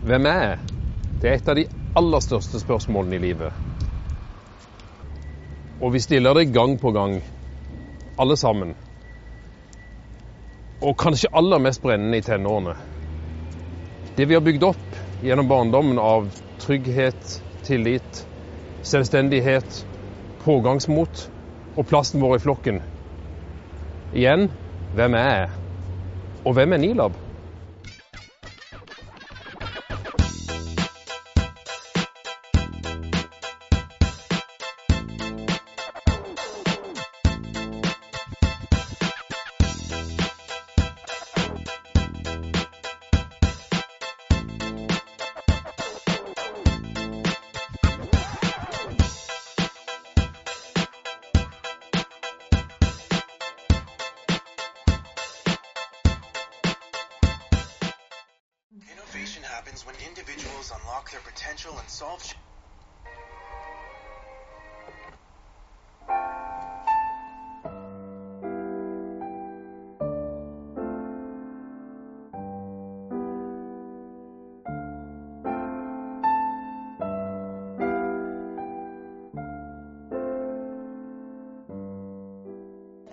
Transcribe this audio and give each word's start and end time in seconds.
Hvem 0.00 0.26
er 0.26 0.38
jeg? 0.40 0.58
Det 1.20 1.28
er 1.28 1.34
et 1.36 1.48
av 1.52 1.58
de 1.58 1.66
aller 2.00 2.22
største 2.24 2.60
spørsmålene 2.62 3.18
i 3.18 3.20
livet. 3.20 3.52
Og 5.80 5.92
vi 5.92 6.00
stiller 6.00 6.34
det 6.38 6.54
gang 6.54 6.78
på 6.80 6.92
gang, 6.96 7.18
alle 8.16 8.36
sammen. 8.40 8.72
Og 10.80 10.96
kanskje 10.96 11.28
aller 11.36 11.60
mest 11.60 11.82
brennende 11.84 12.16
i 12.16 12.24
tenårene. 12.24 12.78
Det 14.16 14.24
vi 14.28 14.38
har 14.38 14.44
bygd 14.44 14.64
opp 14.64 14.96
gjennom 15.20 15.48
barndommen 15.52 16.00
av 16.00 16.32
trygghet, 16.64 17.42
tillit, 17.64 18.24
selvstendighet, 18.80 19.84
pågangsmot 20.40 21.26
og 21.76 21.88
plassen 21.92 22.24
vår 22.24 22.38
i 22.38 22.44
flokken. 22.48 22.80
Igjen 24.16 24.48
hvem 24.96 25.14
er 25.14 25.34
jeg? 25.34 25.50
Og 26.48 26.56
hvem 26.56 26.72
er 26.72 26.80
Nilab? 26.88 27.20
Individuals 60.70 60.82
unlock 60.82 61.10
their 61.10 61.20
potential 61.20 61.78
and 61.78 61.88
solve. 61.88 62.20
ch- 62.22 62.36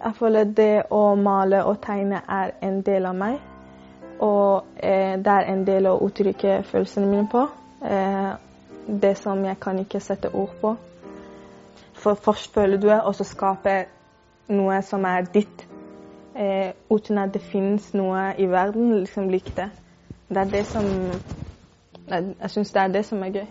Jeg 0.05 0.15
føler 0.15 0.43
det 0.43 0.83
å 0.91 1.15
male 1.15 1.63
og 1.65 1.81
tegne 1.81 2.21
er 2.29 2.51
en 2.61 2.81
del 2.81 3.05
av 3.05 3.15
meg. 3.15 3.56
Og 4.19 4.65
eh, 4.83 5.17
det 5.17 5.33
er 5.33 5.47
en 5.51 5.63
del 5.67 5.87
å 5.89 5.97
uttrykke 6.05 6.61
følelsene 6.65 7.07
mine 7.09 7.27
på. 7.31 7.45
Eh, 7.85 8.31
det 8.87 9.17
som 9.17 9.43
jeg 9.45 9.59
kan 9.61 9.79
ikke 9.79 9.99
sette 9.99 10.31
ord 10.33 10.53
på. 10.61 10.75
For 11.93 12.13
først 12.13 12.53
føler 12.53 12.77
du 12.77 12.87
det, 12.87 13.01
og 13.01 13.15
så 13.15 13.23
skaper 13.23 13.89
noe 14.53 14.81
som 14.81 15.05
er 15.05 15.27
ditt. 15.33 15.65
Eh, 16.37 16.71
uten 16.89 17.17
at 17.17 17.33
det 17.33 17.41
finnes 17.41 17.93
noe 17.97 18.31
i 18.37 18.45
verden 18.49 18.93
liksom 18.99 19.29
lik 19.29 19.53
det. 19.57 19.69
Det 20.29 20.37
er 20.37 20.51
det 20.57 20.65
som 20.65 20.85
Jeg, 22.07 22.35
jeg 22.39 22.49
syns 22.49 22.71
det 22.71 22.81
er 22.81 22.87
det 22.87 23.05
som 23.05 23.23
er 23.23 23.33
gøy. 23.35 23.47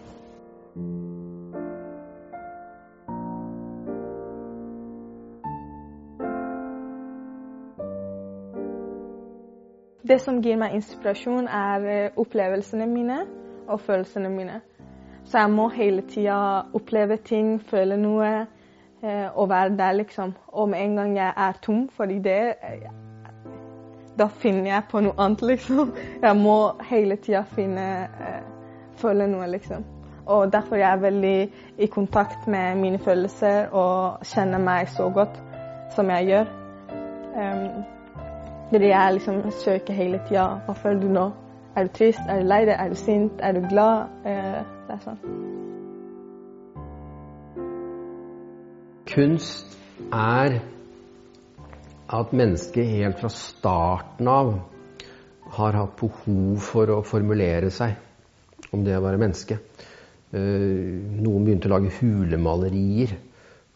Det 10.09 10.21
som 10.23 10.37
gir 10.43 10.59
meg 10.61 10.77
inspirasjon, 10.77 11.49
er 11.51 11.87
eh, 11.91 12.19
opplevelsene 12.21 12.87
mine 12.87 13.25
og 13.67 13.81
følelsene 13.81 14.29
mine. 14.31 14.61
Så 15.25 15.41
jeg 15.41 15.51
må 15.51 15.69
hele 15.75 16.05
tida 16.07 16.37
oppleve 16.75 17.17
ting, 17.17 17.57
føle 17.59 17.97
noe 17.99 18.29
eh, 19.03 19.27
og 19.35 19.49
være 19.51 19.75
der, 19.79 19.97
liksom. 19.99 20.35
Og 20.49 20.69
med 20.69 20.85
en 20.85 20.95
gang 20.97 21.17
jeg 21.17 21.33
er 21.47 21.59
tom 21.63 21.89
for 21.89 22.05
ideer, 22.05 22.53
eh, 22.63 22.87
da 24.19 24.29
finner 24.31 24.71
jeg 24.71 24.87
på 24.91 25.03
noe 25.03 25.19
annet, 25.19 25.43
liksom. 25.53 25.91
Jeg 26.23 26.37
må 26.39 26.57
hele 26.91 27.17
tida 27.17 27.43
finne 27.57 27.89
Føle 28.97 29.27
noe, 29.29 29.45
liksom. 29.53 29.83
Og 30.27 30.53
derfor 30.53 30.79
er 30.79 30.87
jeg 30.87 31.03
veldig 31.03 31.51
i 31.79 31.87
kontakt 31.93 32.47
med 32.49 32.79
mine 32.81 32.99
følelser 32.99 33.69
og 33.77 34.25
kjenner 34.25 34.63
meg 34.63 34.89
så 34.89 35.11
godt 35.13 35.37
som 35.93 36.09
jeg 36.11 36.31
gjør. 36.31 36.49
Um, 37.37 37.85
fordi 38.71 38.89
jeg 38.91 39.13
liksom 39.15 39.51
søker 39.51 39.95
hele 39.95 40.21
tida. 40.29 40.47
Hva 40.67 40.75
føler 40.75 41.01
du 41.01 41.11
nå? 41.15 41.27
Er 41.77 41.87
du 41.87 41.93
trist? 41.95 42.23
Er 42.29 42.41
du 42.41 42.49
lei 42.49 42.63
deg? 42.67 42.75
Er 42.81 42.89
du 42.89 42.99
sint? 42.99 43.43
Er 43.45 43.53
du 43.53 43.67
glad? 43.69 44.09
Eh, 44.27 44.63
det 44.87 44.97
er 44.97 45.03
sånn. 45.05 45.21
Kunst 49.07 49.77
er 50.13 50.59
at 52.17 52.33
mennesket 52.35 52.91
helt 52.91 53.21
fra 53.23 53.31
starten 53.33 54.29
av 54.31 54.53
har 55.57 55.79
hatt 55.79 55.95
behov 56.01 56.59
for 56.63 56.91
å 56.91 57.03
formulere 57.07 57.71
seg 57.71 57.95
om 58.75 58.83
det 58.85 58.97
å 58.99 59.05
være 59.05 59.21
menneske. 59.23 59.61
Eh, 60.35 61.21
Noen 61.23 61.47
begynte 61.47 61.71
å 61.71 61.77
lage 61.77 61.95
hulemalerier, 62.01 63.15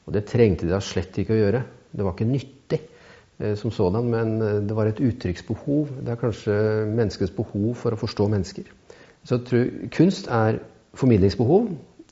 og 0.06 0.16
det 0.16 0.26
trengte 0.26 0.66
de 0.66 0.74
da 0.74 0.82
slett 0.82 1.22
ikke 1.22 1.36
å 1.36 1.42
gjøre. 1.44 1.62
Det 1.90 2.06
var 2.06 2.16
ikke 2.16 2.32
nyttig 2.32 2.80
som 3.56 3.72
sådan, 3.72 4.08
men 4.12 4.40
eh, 4.42 4.58
det 4.66 4.76
var 4.76 4.90
et 4.90 5.00
uttrykksbehov. 5.00 5.94
Det 6.00 6.12
er 6.12 6.20
kanskje 6.20 6.56
menneskets 6.90 7.34
behov 7.36 7.74
for 7.80 7.94
å 7.94 8.00
forstå 8.00 8.28
mennesker. 8.32 8.68
Så 9.24 9.38
jeg 9.38 9.46
tror 9.48 9.70
kunst 9.96 10.28
er 10.32 10.60
formidlingsbehov, 10.98 11.70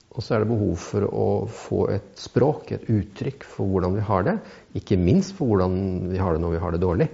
og 0.08 0.24
så 0.24 0.34
er 0.34 0.42
det 0.42 0.50
behov 0.50 0.78
for 0.82 1.04
å 1.08 1.28
få 1.52 1.82
et 1.94 2.08
språk, 2.18 2.72
et 2.72 2.88
uttrykk 2.90 3.44
for 3.46 3.70
hvordan 3.70 3.98
vi 3.98 4.06
har 4.08 4.24
det. 4.26 4.38
Ikke 4.80 4.98
minst 5.00 5.36
for 5.36 5.52
hvordan 5.52 6.08
vi 6.10 6.20
har 6.20 6.34
det 6.34 6.42
når 6.42 6.56
vi 6.56 6.62
har 6.64 6.74
det 6.74 6.82
dårlig. 6.82 7.08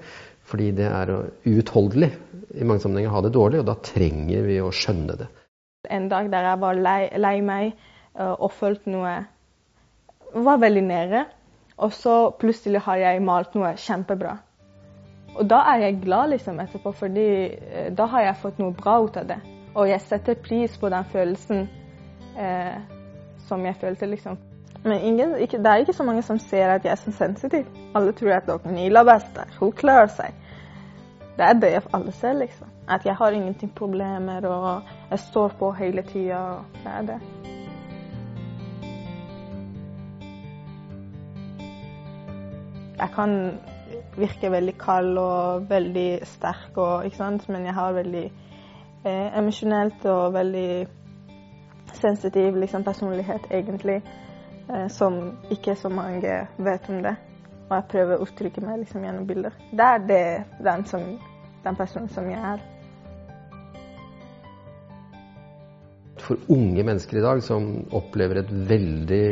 Fordi 0.45 0.71
det 0.77 0.87
er 0.89 1.13
uutholdelig 1.49 2.11
i 2.55 2.67
mange 2.67 2.85
sammenhenger 2.85 3.13
å 3.13 3.17
ha 3.17 3.23
det 3.25 3.35
dårlig, 3.35 3.63
og 3.63 3.69
da 3.69 3.77
trenger 3.83 4.45
vi 4.47 4.59
å 4.63 4.73
skjønne 4.75 5.17
det. 5.21 5.29
En 5.93 6.09
dag 6.09 6.31
der 6.33 6.49
jeg 6.49 6.61
var 6.63 6.81
lei, 6.81 7.01
lei 7.21 7.39
meg 7.45 7.73
eh, 7.73 8.35
og 8.35 8.53
følte 8.57 8.93
noe 8.93 9.15
Var 10.35 10.57
veldig 10.59 10.83
nede. 10.83 11.21
Og 11.77 11.93
så 11.93 12.31
plutselig 12.39 12.81
har 12.87 13.01
jeg 13.01 13.23
malt 13.23 13.55
noe 13.57 13.75
kjempebra. 13.81 14.37
Og 15.35 15.49
da 15.51 15.65
er 15.73 15.83
jeg 15.83 16.01
glad 16.05 16.31
liksom 16.31 16.61
etterpå, 16.63 16.93
fordi 16.95 17.29
eh, 17.51 17.91
da 17.97 18.07
har 18.13 18.29
jeg 18.29 18.41
fått 18.43 18.61
noe 18.63 18.75
bra 18.77 19.01
ut 19.03 19.17
av 19.19 19.27
det. 19.33 19.41
Og 19.75 19.89
jeg 19.91 20.03
setter 20.05 20.39
pris 20.39 20.77
på 20.79 20.91
den 20.93 21.07
følelsen 21.11 21.65
eh, 22.39 22.77
som 23.49 23.65
jeg 23.67 23.77
følte, 23.81 24.07
liksom. 24.07 24.39
Men 24.85 25.01
ingen, 25.01 25.35
ikke, 25.41 25.59
det 25.59 25.67
er 25.67 25.83
ikke 25.83 25.97
så 25.97 26.05
mange 26.07 26.23
som 26.23 26.39
ser 26.39 26.69
at 26.75 26.85
jeg 26.85 26.93
er 26.93 27.01
så 27.01 27.13
sensitiv. 27.13 27.67
Alle 27.97 28.13
tror 28.13 28.37
at 28.37 28.47
dere 28.47 28.73
Nila 28.73 29.03
best 29.09 29.33
der. 29.35 29.51
Hun 29.59 29.73
klarer 29.73 30.13
seg. 30.13 30.37
Det 31.35 31.49
er 31.49 31.59
det 31.59 31.73
alle 31.97 32.13
ser, 32.13 32.37
liksom. 32.39 32.69
At 32.89 33.07
jeg 33.07 33.17
har 33.17 33.31
ingenting 33.35 33.73
problemer, 33.75 34.47
og 34.47 34.83
jeg 35.11 35.19
står 35.19 35.57
på 35.59 35.73
hele 35.73 36.03
tida. 36.03 36.45
Det 36.85 36.93
er 36.99 37.03
det. 37.03 37.21
Jeg 43.05 43.13
kan 43.13 43.33
virke 44.17 44.49
veldig 44.49 44.73
kald 44.81 45.19
og 45.21 45.67
veldig 45.69 46.25
sterk, 46.25 46.71
og, 46.81 47.05
ikke 47.05 47.19
sant? 47.19 47.49
men 47.53 47.67
jeg 47.69 47.75
har 47.77 47.93
veldig 47.93 48.23
eh, 49.05 49.27
emosjonelt 49.41 50.07
og 50.09 50.33
veldig 50.33 50.69
sensitiv 51.99 52.57
liksom, 52.63 52.87
personlighet, 52.87 53.45
egentlig, 53.51 53.99
eh, 54.71 54.87
som 54.89 55.19
ikke 55.53 55.75
så 55.77 55.91
mange 55.93 56.39
vet 56.57 56.89
om 56.89 57.03
det. 57.05 57.13
Og 57.67 57.75
jeg 57.77 57.89
prøver 57.93 58.17
å 58.17 58.25
uttrykke 58.25 58.65
meg 58.65 58.81
liksom, 58.87 59.05
gjennom 59.05 59.29
bilder. 59.29 59.61
Det 59.69 59.91
er 59.91 60.09
det, 60.09 60.25
den, 60.65 60.87
som, 60.89 61.05
den 61.67 61.79
personen 61.83 62.09
som 62.17 62.31
jeg 62.33 62.41
er. 62.55 62.65
For 66.25 66.41
unge 66.49 66.89
mennesker 66.89 67.21
i 67.21 67.27
dag 67.29 67.45
som 67.45 67.69
opplever 67.93 68.41
et 68.41 68.57
veldig 68.73 69.25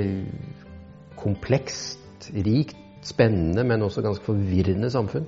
komplekst, 1.17 2.29
rikt, 2.37 2.82
spennende, 3.07 3.65
men 3.65 3.83
også 3.83 4.05
ganske 4.05 4.25
forvirrende 4.25 4.91
samfunn, 4.91 5.27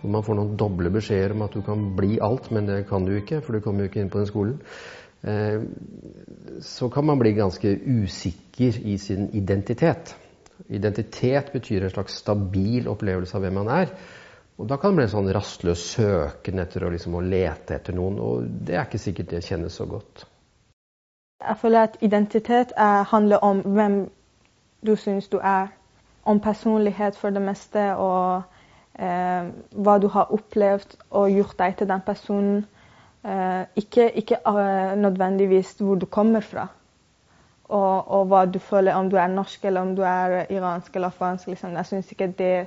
hvor 0.00 0.10
man 0.10 0.24
får 0.26 0.38
noen 0.38 0.56
doble 0.58 0.90
beskjeder 0.90 1.36
om 1.36 1.44
at 1.46 1.54
du 1.54 1.62
kan 1.66 1.84
bli 1.96 2.16
alt, 2.22 2.50
men 2.50 2.66
det 2.66 2.86
kan 2.88 3.06
du 3.06 3.14
ikke, 3.16 3.40
for 3.40 3.54
du 3.54 3.62
kommer 3.64 3.84
jo 3.84 3.92
ikke 3.92 4.02
inn 4.02 4.10
på 4.10 4.22
den 4.22 4.30
skolen, 4.30 4.56
eh, 5.22 5.62
så 6.60 6.88
kan 6.90 7.06
man 7.06 7.20
bli 7.22 7.34
ganske 7.38 7.76
usikker 7.86 8.80
i 8.82 8.96
sin 8.98 9.30
identitet. 9.32 10.16
Identitet 10.68 11.52
betyr 11.52 11.84
en 11.84 11.94
slags 11.94 12.18
stabil 12.22 12.88
opplevelse 12.90 13.36
av 13.36 13.46
hvem 13.46 13.56
man 13.62 13.70
er. 13.72 13.94
Og 14.58 14.68
da 14.68 14.76
kan 14.76 14.92
det 14.92 15.00
bli 15.00 15.06
en 15.08 15.14
sånn 15.14 15.32
rastløs 15.34 15.82
søken 15.94 16.60
etter 16.62 16.84
å, 16.84 16.90
liksom, 16.92 17.16
å 17.18 17.22
lete 17.24 17.78
etter 17.78 17.96
noen, 17.96 18.18
og 18.20 18.50
det 18.66 18.76
er 18.76 18.84
ikke 18.86 19.00
sikkert 19.00 19.32
det 19.32 19.44
kjennes 19.46 19.74
så 19.74 19.86
godt. 19.90 20.26
Jeg 21.42 21.58
føler 21.58 21.88
at 21.88 21.96
identitet 22.00 22.74
er, 22.78 23.02
handler 23.10 23.42
om 23.42 23.62
hvem 23.66 23.96
du 24.86 24.92
syns 24.96 25.26
du 25.32 25.40
er. 25.42 25.72
Om 26.24 26.40
personlighet 26.40 27.16
for 27.16 27.30
det 27.30 27.42
meste, 27.42 27.82
og 27.96 28.42
eh, 28.98 29.48
hva 29.72 29.96
du 29.98 30.08
har 30.12 30.30
opplevd 30.34 30.96
og 31.10 31.32
gjort 31.32 31.58
deg 31.58 31.76
til 31.78 31.90
den 31.90 32.04
personen. 32.06 32.62
Eh, 33.24 33.64
ikke, 33.76 34.10
ikke 34.18 34.36
uh, 34.46 34.98
nødvendigvis 34.98 35.76
hvor 35.78 35.94
du 35.94 36.06
kommer 36.06 36.40
fra. 36.40 36.66
Og, 37.64 38.10
og, 38.10 38.26
hva 38.26 38.44
du 38.44 38.58
føler, 38.58 38.94
om 38.94 39.10
du 39.10 39.16
er 39.16 39.26
norsk 39.26 39.64
eller 39.64 39.80
om 39.80 39.96
du 39.96 40.02
er 40.02 40.46
iransk 40.50 40.96
eller 40.96 41.08
afghansk. 41.08 41.46
Liksom. 41.46 41.76
Jeg 41.76 41.86
syns 41.86 42.12
ikke 42.12 42.26
det, 42.38 42.66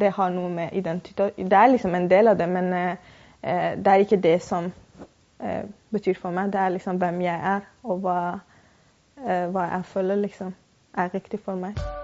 det, 0.00 0.12
har 0.12 0.30
noe 0.30 0.48
med 0.50 0.72
identitet 0.72 1.36
Det 1.36 1.52
er 1.52 1.66
liksom 1.66 1.94
en 1.94 2.10
del 2.10 2.28
av 2.28 2.38
det, 2.38 2.48
men 2.48 2.72
eh, 2.72 2.96
eh 3.42 3.76
det 3.76 3.92
er 3.92 3.94
ikke 3.94 4.16
det 4.16 4.42
som 4.42 4.72
eh, 5.40 5.64
betyr 5.90 6.14
for 6.14 6.30
meg. 6.30 6.52
Det 6.52 6.60
er 6.60 6.68
liksom 6.68 6.96
hvem 6.96 7.20
jeg 7.20 7.40
er, 7.54 7.60
og 7.82 7.98
hva, 7.98 8.20
hva 9.22 9.68
jeg 9.70 9.84
føler 9.84 10.16
liksom 10.16 10.54
er 10.94 11.14
riktig 11.14 11.40
for 11.40 11.54
meg. 11.54 12.01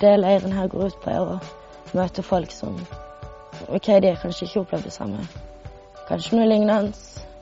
Det 0.00 0.14
leiren 0.20 0.52
her 0.52 0.68
går 0.70 0.86
ut 0.86 0.98
på, 1.02 1.10
er 1.10 1.20
å 1.20 1.38
møte 1.96 2.22
folk 2.22 2.52
som 2.54 2.76
OK, 3.66 3.86
de 3.86 4.12
har 4.12 4.20
kanskje 4.22 4.46
ikke 4.46 4.60
opplevd 4.60 4.86
det 4.86 4.92
samme. 4.94 5.24
Kanskje 6.08 6.38
noe 6.38 6.46
lignende. 6.46 6.92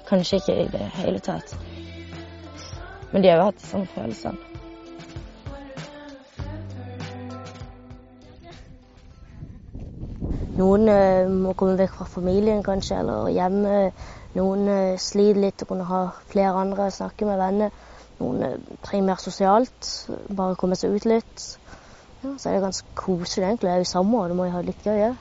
Kanskje 0.09 0.41
ikke 0.41 0.55
i 0.63 0.69
det 0.73 0.87
hele 0.97 1.21
tatt. 1.21 1.53
Men 3.13 3.23
de 3.23 3.29
har 3.29 3.41
jo 3.41 3.49
hatt 3.51 3.61
de 3.61 3.67
samme 3.67 3.91
følelsene. 3.93 4.57
Noen 10.57 10.89
uh, 10.89 11.29
må 11.29 11.53
komme 11.53 11.77
vekk 11.77 11.99
fra 11.99 12.09
familien 12.09 12.63
kanskje, 12.65 13.03
eller 13.03 13.29
hjemme. 13.35 13.91
Noen 14.39 14.65
uh, 14.71 14.97
sliter 14.97 15.43
litt 15.43 15.67
og 15.67 15.75
kunne 15.75 15.89
ha 15.91 16.03
flere 16.31 16.57
andre 16.63 16.89
å 16.89 16.95
snakke 16.97 17.29
med 17.29 17.43
venner. 17.43 17.77
Noen 18.23 18.41
uh, 18.41 18.77
trenger 18.87 19.11
mer 19.11 19.21
sosialt, 19.21 19.91
bare 20.33 20.57
komme 20.57 20.79
seg 20.81 20.97
ut 20.97 21.09
litt. 21.13 21.51
Ja, 22.25 22.33
så 22.39 22.49
er 22.49 22.55
det 22.55 22.63
ganske 22.63 22.89
koselig, 22.95 23.45
egentlig. 23.47 23.69
Jeg 23.69 23.75
er 23.75 23.85
jo 23.85 23.85
samme, 23.85 24.21
og 24.21 24.29
det 24.29 24.37
må 24.37 24.45
jeg 24.45 24.55
ha 24.55 24.63
litt 24.65 24.87
gøy 24.87 25.03
òg. 25.09 25.17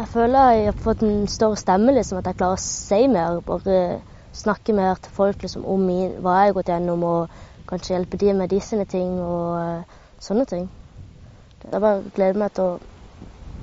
Jeg 0.00 0.08
føler 0.08 0.50
jeg 0.56 0.64
har 0.64 0.78
fått 0.80 1.02
en 1.04 1.26
større 1.28 1.56
stemme, 1.60 1.92
liksom, 1.92 2.18
at 2.18 2.26
jeg 2.30 2.38
klarer 2.40 2.58
å 2.58 2.64
si 2.64 3.00
mer. 3.12 3.40
Bare 3.46 3.78
snakke 4.32 4.74
mer 4.74 4.98
til 5.02 5.12
folk 5.14 5.42
liksom, 5.44 5.66
om 5.68 5.82
min, 5.86 6.16
hva 6.24 6.38
jeg 6.40 6.50
har 6.50 6.56
gått 6.58 6.72
gjennom, 6.72 7.04
og 7.04 7.42
kanskje 7.70 7.94
hjelpe 7.94 8.20
dem 8.22 8.40
med 8.42 8.50
de 8.50 8.60
sine 8.64 8.86
ting 8.90 9.18
og 9.22 9.58
uh, 9.60 9.98
sånne 10.22 10.46
ting. 10.50 10.70
Jeg 11.66 11.82
bare 11.84 12.00
gleder 12.16 12.40
meg 12.40 12.54
til 12.56 12.64
å 12.64 12.78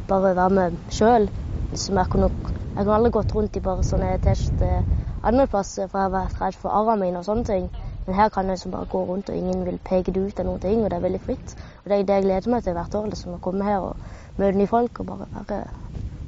bare 0.08 0.36
være 0.38 0.56
med 0.60 0.78
sjøl. 0.94 1.28
Liksom, 1.72 2.00
jeg, 2.00 2.12
kunne, 2.14 2.32
jeg 2.54 2.84
kunne 2.84 3.00
aldri 3.02 3.14
gått 3.18 3.36
rundt 3.36 3.60
i 3.60 3.66
bare 3.66 3.84
sånne 3.84 4.16
T-skjorter 4.24 4.86
andre 5.28 5.48
plasser, 5.52 5.88
for 5.92 6.00
jeg 6.00 6.08
har 6.08 6.14
vært 6.14 6.42
redd 6.42 6.58
for 6.62 6.72
arrene 6.72 7.02
mine 7.02 7.22
og 7.22 7.28
sånne 7.28 7.48
ting. 7.48 7.70
Men 8.08 8.16
her 8.16 8.30
kan 8.30 8.46
jeg 8.46 8.56
liksom 8.56 8.72
bare 8.72 8.88
gå 8.92 9.04
rundt, 9.06 9.30
og 9.30 9.36
ingen 9.36 9.66
vil 9.66 9.80
peke 9.84 10.14
det 10.16 10.22
ut 10.24 10.40
av 10.40 10.48
noen 10.48 10.62
ting, 10.64 10.84
og 10.84 10.90
det 10.90 10.98
er 10.98 11.04
veldig 11.04 11.22
fritt. 11.22 11.56
Og 11.84 11.90
det 11.90 11.98
er 11.98 12.06
det 12.08 12.20
jeg 12.20 12.24
gleder 12.24 12.54
meg 12.54 12.64
til 12.64 12.78
hvert 12.78 12.96
år, 12.96 13.10
liksom, 13.12 13.34
å 13.36 13.42
komme 13.44 13.68
her 13.68 13.84
og 13.84 13.96
møte 14.38 14.58
nye 14.58 14.72
folk 14.72 15.02
og 15.04 15.10
bare 15.10 15.28
være, 15.34 15.58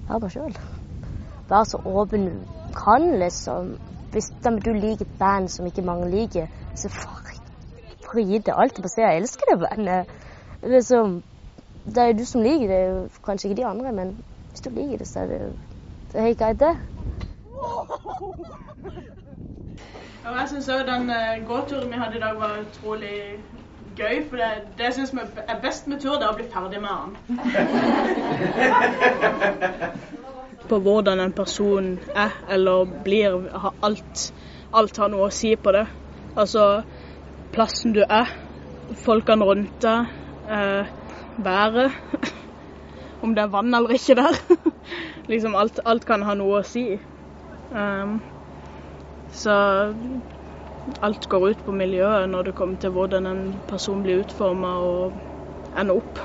være 0.10 0.20
meg 0.26 0.34
sjøl. 0.36 0.58
Være 1.50 1.70
så 1.72 1.80
åpen 1.86 2.28
du 2.28 2.36
kan, 2.76 3.08
liksom. 3.24 3.78
Hvis 4.12 4.32
du 4.44 4.74
liker 4.74 5.06
et 5.06 5.18
band 5.20 5.48
som 5.54 5.66
ikke 5.70 5.86
mange 5.86 6.10
liker, 6.12 6.48
så 6.76 6.90
gi 8.18 8.38
det 8.38 8.54
alt 8.58 8.82
på 8.82 8.88
stedet. 8.88 9.10
jeg 9.10 9.18
elsker 9.18 9.44
det 9.52 9.60
bandet. 9.60 10.06
Liksom, 10.64 11.24
det 11.86 11.98
er 11.98 12.08
jo 12.08 12.18
du 12.18 12.26
som 12.26 12.42
liker 12.42 12.68
det, 12.68 13.12
kanskje 13.26 13.50
ikke 13.50 13.62
de 13.62 13.68
andre, 13.68 13.92
men 13.92 14.18
hvis 14.50 14.62
du 14.62 14.70
liker 14.70 14.98
det, 14.98 15.08
så 15.08 15.20
er 15.20 15.28
det, 15.28 15.54
det 16.14 16.22
helt 16.22 16.40
greit, 16.40 16.60
det. 16.60 16.76
Og 20.26 20.32
jeg 20.36 20.50
syns 20.52 20.70
òg 20.74 20.82
den 20.88 21.10
uh, 21.10 21.48
gåturen 21.48 21.92
vi 21.92 21.98
hadde 22.02 22.16
i 22.20 22.24
dag 22.24 22.36
var 22.40 22.60
utrolig 22.62 23.18
gøy. 23.98 24.16
For 24.30 24.36
det, 24.38 24.50
det 24.78 24.84
jeg 24.98 25.08
vi 25.14 25.20
er 25.48 25.62
best 25.62 25.88
med 25.88 26.00
tur, 26.00 26.16
det 26.20 26.26
er 26.28 26.34
å 26.34 26.38
bli 26.38 26.48
ferdig 26.54 26.82
med 26.84 26.94
den. 27.02 27.12
på 30.70 30.78
hvordan 30.86 31.20
en 31.20 31.34
person 31.34 32.00
er 32.16 32.36
eller 32.50 32.86
blir. 33.04 33.50
Har 33.54 33.74
alt, 33.84 34.34
alt 34.74 34.98
har 34.98 35.10
noe 35.12 35.28
å 35.28 35.34
si 35.34 35.56
på 35.56 35.74
det. 35.74 35.86
Altså 36.38 36.82
plassen 37.54 37.96
du 37.96 38.04
er, 38.06 38.30
folkene 39.06 39.46
rundt 39.46 39.82
deg, 39.82 40.12
uh, 40.50 40.86
været. 41.38 41.92
Om 43.24 43.34
det 43.36 43.44
er 43.44 43.54
vann 43.54 43.74
eller 43.74 43.96
ikke 43.98 44.16
der. 44.20 44.38
liksom 45.32 45.56
alt, 45.56 45.80
alt, 45.86 46.06
kan 46.06 46.24
ha 46.24 46.38
noe 46.38 46.62
å 46.62 46.68
si. 46.68 46.86
Um, 47.74 48.20
så 49.32 49.56
alt 51.06 51.26
går 51.30 51.50
ut 51.50 51.64
på 51.66 51.76
miljøet 51.76 52.30
når 52.30 52.50
det 52.50 52.56
kommer 52.58 52.82
til 52.82 52.94
hvordan 52.96 53.30
en 53.30 53.44
person 53.70 54.02
blir 54.04 54.24
utforma 54.24 54.76
og 54.82 55.20
ender 55.78 56.00
opp. 56.02 56.22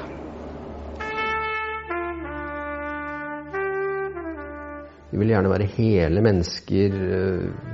Vi 5.14 5.20
vil 5.20 5.30
gjerne 5.30 5.50
være 5.52 5.70
hele 5.76 6.22
mennesker. 6.24 6.96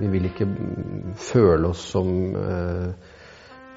Vi 0.01 0.09
vil 0.13 0.27
ikke 0.29 0.49
føle 1.17 1.71
oss 1.71 1.87
som 1.95 2.11
eh, 2.37 3.10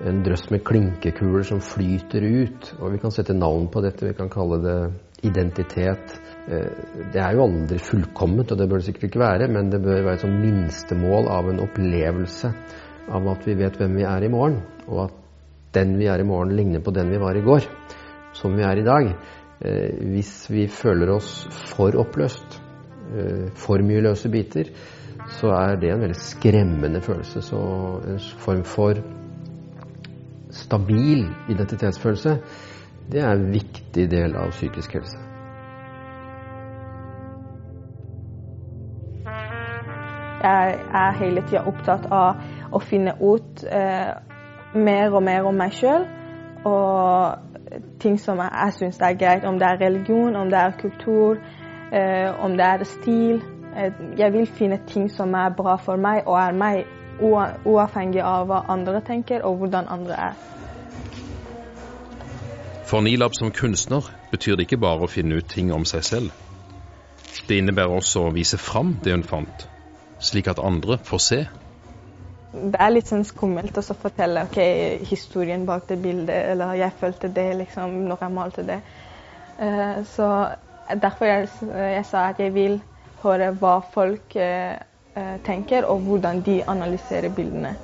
en 0.04 0.22
drøss 0.26 0.50
med 0.52 0.64
klinkekuler 0.68 1.46
som 1.48 1.62
flyter 1.64 2.26
ut. 2.26 2.70
Og 2.80 2.94
vi 2.94 3.02
kan 3.02 3.14
sette 3.14 3.36
navn 3.36 3.70
på 3.72 3.84
dette. 3.86 4.10
Vi 4.10 4.18
kan 4.18 4.32
kalle 4.32 4.60
det 4.64 4.78
identitet. 5.24 6.16
Eh, 6.48 6.70
det 7.14 7.22
er 7.24 7.36
jo 7.38 7.46
aldri 7.48 7.80
fullkomment, 7.80 8.52
og 8.52 8.60
det 8.60 8.68
bør 8.70 8.82
det 8.82 8.90
sikkert 8.90 9.10
ikke 9.10 9.24
være, 9.24 9.50
men 9.52 9.72
det 9.72 9.82
bør 9.84 10.02
være 10.04 10.18
et 10.20 10.26
sånn 10.26 10.40
minstemål 10.42 11.30
av 11.32 11.52
en 11.52 11.62
opplevelse 11.64 12.52
av 13.14 13.30
at 13.34 13.48
vi 13.48 13.56
vet 13.60 13.80
hvem 13.80 13.96
vi 14.00 14.08
er 14.08 14.24
i 14.24 14.32
morgen, 14.32 14.60
og 14.88 15.06
at 15.08 15.16
den 15.76 15.96
vi 16.00 16.08
er 16.12 16.22
i 16.22 16.28
morgen, 16.28 16.54
ligner 16.56 16.84
på 16.84 16.94
den 16.96 17.10
vi 17.12 17.22
var 17.22 17.36
i 17.36 17.44
går, 17.44 17.66
som 18.38 18.56
vi 18.56 18.66
er 18.68 18.80
i 18.80 18.86
dag. 18.88 19.10
Eh, 19.64 20.04
hvis 20.12 20.36
vi 20.52 20.68
føler 20.72 21.16
oss 21.16 21.32
for 21.72 21.96
oppløst, 22.00 22.60
eh, 23.16 23.48
for 23.56 23.84
mye 23.84 24.04
løse 24.04 24.32
biter, 24.32 24.74
så 25.40 25.54
er 25.56 25.80
det 25.80 25.94
en 25.94 26.04
veldig 26.04 26.20
skremmende 26.20 27.00
følelse. 27.02 27.42
Så 27.42 27.60
en 28.12 28.20
form 28.44 28.64
for 28.68 29.00
stabil 30.54 31.28
identitetsfølelse, 31.50 32.38
det 33.12 33.22
er 33.22 33.32
en 33.32 33.52
viktig 33.54 34.08
del 34.12 34.36
av 34.40 34.54
psykisk 34.56 34.94
helse. 34.94 35.20
Jeg 40.44 40.80
er 40.94 41.12
hele 41.20 41.42
tida 41.48 41.64
opptatt 41.68 42.06
av 42.12 42.42
å 42.76 42.80
finne 42.84 43.14
ut 43.22 43.64
eh, 43.64 44.12
mer 44.76 45.16
og 45.16 45.24
mer 45.24 45.48
om 45.48 45.56
meg 45.56 45.76
sjøl. 45.78 46.04
Og 46.68 47.80
ting 48.04 48.18
som 48.20 48.42
jeg, 48.44 48.52
jeg 48.52 48.76
syns 48.80 49.00
er 49.00 49.16
greit, 49.20 49.46
om 49.48 49.60
det 49.60 49.70
er 49.70 49.80
religion, 49.86 50.36
om 50.36 50.52
det 50.52 50.60
er 50.60 50.76
kultur, 50.82 51.40
eh, 51.96 52.44
om 52.44 52.58
det 52.60 52.68
er 52.68 52.84
stil. 52.84 53.40
Eh, 53.76 53.96
jeg 54.20 54.34
vil 54.34 54.48
finne 54.60 54.82
ting 54.88 55.08
som 55.12 55.34
er 55.34 55.56
bra 55.58 55.78
for 55.80 55.96
meg 55.96 56.28
og 56.28 56.36
er 56.42 56.60
meg, 56.60 56.84
uavhengig 57.22 58.24
av 58.26 58.48
hva 58.50 58.64
andre 58.74 59.02
tenker 59.06 59.46
og 59.46 59.60
hvordan 59.62 59.90
andre 59.92 60.20
er. 60.30 60.40
For 62.90 63.02
Nilab 63.02 63.36
som 63.38 63.52
kunstner 63.52 64.08
betyr 64.32 64.58
det 64.58 64.68
ikke 64.68 64.82
bare 64.82 65.06
å 65.06 65.12
finne 65.12 65.40
ut 65.40 65.50
ting 65.50 65.72
om 65.74 65.86
seg 65.86 66.04
selv. 66.06 66.32
Det 67.48 67.58
innebærer 67.58 68.00
også 68.00 68.28
å 68.28 68.34
vise 68.34 68.58
fram 68.62 68.98
det 69.04 69.14
hun 69.16 69.26
fant 69.28 69.68
slik 70.24 70.48
at 70.48 70.60
andre 70.60 70.98
får 71.04 71.22
se? 71.28 71.40
Det 72.54 72.80
er 72.80 72.94
litt 72.94 73.10
sånn 73.10 73.26
skummelt 73.26 73.78
å 73.78 73.84
fortelle 73.98 74.46
okay, 74.48 75.00
historien 75.10 75.66
bak 75.66 75.88
det 75.90 75.98
bildet, 76.04 76.52
eller 76.54 76.76
jeg 76.78 76.96
følte 77.00 77.32
det 77.34 77.48
liksom 77.64 78.04
når 78.08 78.26
jeg 78.28 78.36
malte 78.36 78.66
det. 78.68 78.80
Uh, 79.58 80.04
så 80.14 80.30
derfor 81.02 81.30
jeg, 81.30 81.50
jeg, 81.74 82.06
sa 82.10 82.28
at 82.30 82.42
jeg 82.42 82.54
vil 82.54 82.80
høre 83.24 83.52
hva 83.58 83.80
folk 83.94 84.38
uh, 84.38 84.78
tenker, 85.46 85.86
og 85.86 86.00
hvordan 86.08 86.42
de 86.42 86.64
analyserer 86.68 87.30
bildene. 87.30 87.76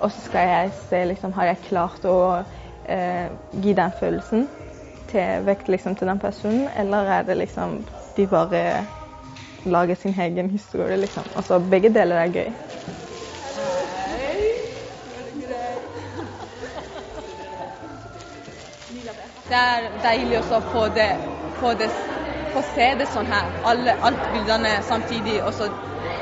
Og 0.00 0.12
så 0.12 0.20
skal 0.20 0.48
jeg 0.48 0.72
se 0.88 1.04
liksom, 1.04 1.32
har 1.32 1.44
jeg 1.50 1.62
klart 1.68 2.04
å 2.06 2.18
eh, 2.86 3.30
gi 3.62 3.74
den 3.74 3.94
følelsen 3.98 4.46
til, 5.10 5.44
vekt 5.48 5.68
liksom, 5.68 5.96
til 5.96 6.10
den 6.10 6.20
personen, 6.22 6.68
eller 6.78 7.10
er 7.18 7.26
det 7.26 7.38
liksom 7.40 7.80
de 8.16 8.26
bare 8.26 8.84
lager 9.64 9.94
sin 9.94 10.14
egen 10.20 10.50
historie, 10.50 10.96
liksom. 10.96 11.24
Altså 11.36 11.58
begge 11.58 11.90
deler 11.94 12.16
er 12.16 12.32
gøy. 12.32 12.52
Det 19.48 19.56
er 19.56 19.86
deilig 20.02 20.40
å 20.44 20.60
få, 20.60 20.86
det, 20.94 21.08
få, 21.58 21.72
det, 21.80 21.88
få 22.52 22.62
se 22.74 22.88
det 23.00 23.06
sånn 23.08 23.30
her. 23.32 23.46
Alle, 23.64 23.94
alt 24.04 24.26
bildene 24.34 24.74
samtidig, 24.84 25.38
og 25.42 25.54
så 25.56 25.70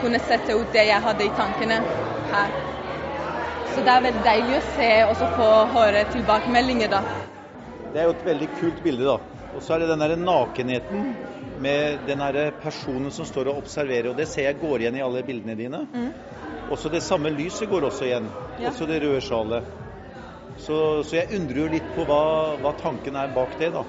kunne 0.01 0.21
sette 0.23 0.57
ut 0.57 0.73
det 0.75 0.87
jeg 0.89 1.05
hadde 1.05 1.27
i 1.27 1.33
tankene 1.37 1.79
her. 2.33 2.59
Så 3.75 3.85
det 3.85 3.93
er 3.93 4.05
veldig 4.07 4.25
deilig 4.25 4.59
å 4.59 4.67
se 4.75 4.91
og 5.05 5.25
få 5.37 5.49
høre 5.75 6.05
tilbakemeldinger, 6.13 6.93
da. 6.93 7.03
Det 7.93 8.01
er 8.03 8.09
jo 8.09 8.15
et 8.15 8.27
veldig 8.27 8.49
kult 8.61 8.83
bilde, 8.85 9.09
da. 9.09 9.43
Og 9.57 9.65
så 9.65 9.75
er 9.75 9.83
det 9.83 9.91
den 9.91 10.05
derre 10.05 10.17
nakenheten 10.21 11.11
med 11.65 12.07
den 12.09 12.21
derre 12.21 12.51
personen 12.63 13.13
som 13.13 13.29
står 13.29 13.51
og 13.53 13.63
observerer. 13.63 14.11
og 14.11 14.17
Det 14.17 14.29
ser 14.29 14.51
jeg 14.51 14.61
går 14.61 14.85
igjen 14.85 14.99
i 14.99 15.05
alle 15.05 15.23
bildene 15.27 15.57
dine. 15.59 15.83
Mm. 15.93 16.11
Også 16.73 16.91
det 16.93 17.03
samme 17.05 17.31
lyset 17.33 17.71
går 17.71 17.89
også 17.89 18.09
igjen. 18.09 18.27
Ja. 18.61 18.71
Også 18.71 18.89
det 18.89 19.01
røde 19.05 19.21
sjalet. 19.25 19.69
Så, 20.59 20.77
så 21.05 21.19
jeg 21.19 21.37
undrer 21.37 21.63
jo 21.63 21.71
litt 21.73 21.89
på 21.97 22.05
hva, 22.09 22.21
hva 22.61 22.73
tanken 22.81 23.17
er 23.21 23.33
bak 23.37 23.57
det, 23.61 23.71
da. 23.77 23.85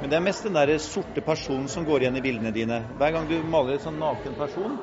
Men 0.00 0.10
det 0.10 0.18
er 0.18 0.24
mest 0.24 0.46
den 0.46 0.56
der 0.58 0.72
sorte 0.82 1.22
personen 1.22 1.68
som 1.70 1.84
går 1.86 2.02
igjen 2.02 2.18
i 2.18 2.24
bildene 2.24 2.50
dine. 2.54 2.80
Hver 2.98 3.14
gang 3.14 3.28
du 3.30 3.36
maler 3.46 3.76
en 3.76 3.84
sånn 3.84 4.00
naken 4.02 4.34
person, 4.38 4.78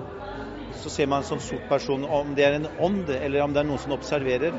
så 0.75 0.89
ser 0.89 1.07
man 1.07 1.23
en 1.23 1.27
sånn 1.27 1.41
sort 1.43 1.65
person. 1.69 2.05
Om 2.05 2.35
det 2.37 2.45
er 2.45 2.59
en 2.59 2.67
ånd, 2.79 3.09
eller 3.09 3.43
om 3.43 3.53
det 3.53 3.63
er 3.63 3.67
noen 3.69 3.81
som 3.81 3.95
observerer, 3.95 4.55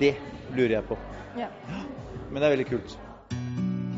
det 0.00 0.14
lurer 0.56 0.76
jeg 0.78 0.86
på. 0.88 0.98
Ja. 1.38 1.48
Men 2.30 2.40
det 2.40 2.46
er 2.46 2.54
veldig 2.56 2.68
kult. 2.68 2.96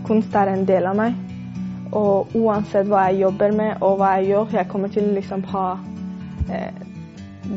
Kunst 0.07 0.35
er 0.35 0.53
en 0.53 0.65
del 0.69 0.87
av 0.89 0.99
meg. 0.99 1.19
Og 1.93 2.33
uansett 2.39 2.89
hva 2.89 3.07
jeg 3.11 3.21
jobber 3.27 3.53
med 3.57 3.83
og 3.85 3.99
hva 4.01 4.15
jeg 4.19 4.33
gjør, 4.33 4.55
jeg 4.57 4.69
kommer 4.71 4.93
til 4.93 5.11
å 5.11 5.17
liksom 5.19 5.45
ha 5.53 5.67
eh, 6.49 6.81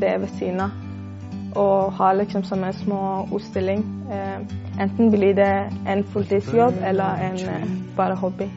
det 0.02 0.12
ved 0.26 0.36
siden 0.40 0.66
av. 0.66 0.82
Og 1.56 1.96
ha 1.96 2.12
liksom 2.20 2.44
som 2.44 2.64
en 2.68 2.76
små 2.76 3.02
utstilling. 3.32 3.86
Eh, 4.12 4.38
enten 4.84 5.12
blir 5.14 5.38
det 5.38 5.52
en 5.88 6.04
fulltidsjobb 6.12 6.84
eller 6.84 7.28
en 7.30 7.42
eh, 7.56 7.68
bare 7.96 8.20
hobby. 8.20 8.50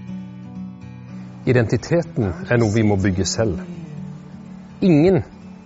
Identiteten 1.46 2.32
er 2.50 2.58
noe 2.58 2.74
vi 2.74 2.82
må 2.84 2.98
bygge 3.00 3.24
selv. 3.24 3.62
Ingen 4.80 5.22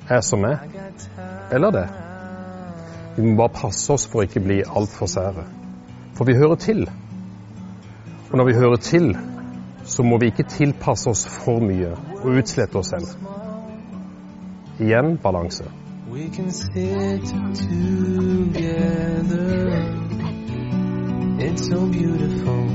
er 0.09 0.21
som 0.21 0.41
meg, 0.41 0.59
eller 1.53 1.71
det. 1.71 1.89
Vi 3.17 3.23
må 3.27 3.37
bare 3.37 3.53
passe 3.53 3.93
oss 3.93 4.07
for 4.09 4.23
å 4.23 4.25
ikke 4.25 4.41
bli 4.41 4.63
altfor 4.65 5.07
sære. 5.11 5.45
For 6.17 6.25
vi 6.25 6.37
hører 6.39 6.57
til. 6.57 6.87
Og 8.31 8.37
når 8.41 8.45
vi 8.49 8.55
hører 8.57 8.77
til, 8.77 9.17
så 9.85 10.03
må 10.03 10.19
vi 10.19 10.27
ikke 10.33 10.49
tilpasse 10.49 11.11
oss 11.11 11.27
for 11.29 11.61
mye 11.61 11.93
og 12.23 12.39
utslette 12.39 12.79
oss 12.81 12.89
selv. 12.95 13.07
Igjen 14.81 15.19
balanse. 15.23 15.65
We 16.09 16.29
can 16.29 16.51
sit 16.51 17.25
together. 17.29 18.63
It's 21.39 21.69
so 21.69 21.87
beautiful. 21.87 22.67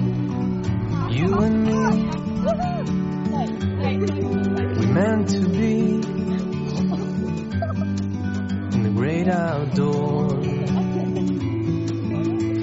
You 1.09 1.33
and 1.41 1.63
me. 1.63 1.77
We 4.79 4.85
meant 4.93 5.29
to 5.29 5.49
be 5.49 5.96
outdoor, 9.29 10.29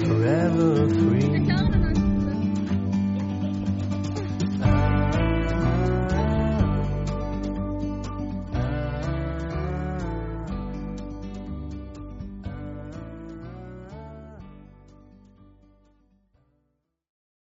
forever 0.05 0.89
free. 0.89 1.34